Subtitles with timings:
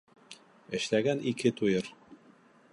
[0.77, 1.95] Эшләгән ике туйыр.